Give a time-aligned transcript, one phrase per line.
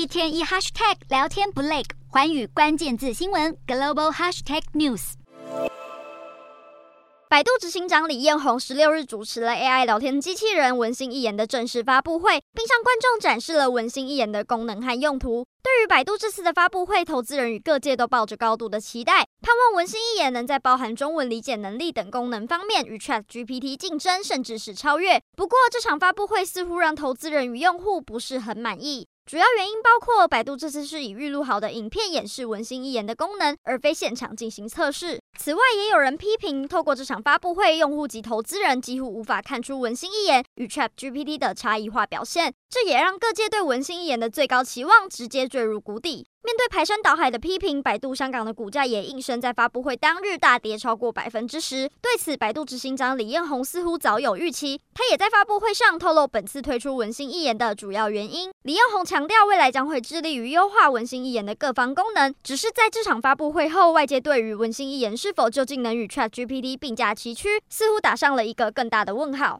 [0.00, 5.12] 一天一 hashtag 聊天不累，环宇关键字新闻 global hashtag news。
[7.28, 15.44] 百度执行长李彦宏十六日主持了 AI 聊天机器人文心一言的正式发布会，并向观众展示了文心一言的功能和用途。
[15.62, 25.20] 对于百度这次的发布会，投资人与各界都抱着高度的期待，盼望文心一言能在包含中文理解能力等功能方面与 ChatGPT 竞争，甚至是超越。
[25.36, 29.06] 不过，这场发布会似乎让投资人与用户不是很满意。
[29.30, 35.20] 主要原因包括，百度这次是以预录好的影片演示文心一言的功能，而非现场进行测试。
[35.38, 46.26] 此外，也有人批评，透过这场发布会，用户及投资人几乎无法看出文心一言与 ChatGPT 的差异化表现，这也让各界对文心一言的最高期望直接坠入谷底。
[46.42, 51.86] 面对排山倒海的批评，百度香港的股价也应声在发布会当日大跌超过百分之十。
[52.00, 58.50] 对此，百度执行长李彦宏似乎早有预期，他也在发布会上透露本次推出文心一言的主要原因。
[58.62, 62.34] 李彦宏强强调，未来将会致力于优化文心一言的各方功能。
[62.42, 69.58] 只是在这场发布会后，外界对于文心一言是否究竟能与 ChatGPT 并驾齐驱，似乎打上了一个更大的问号。